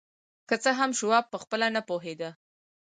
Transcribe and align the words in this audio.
که 0.47 0.55
څه 0.63 0.69
هم 0.79 0.91
شواب 0.99 1.25
پخپله 1.33 1.67
نه 1.75 1.81
پوهېده 1.87 2.29